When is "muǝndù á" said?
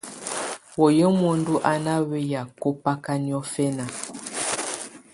1.19-1.73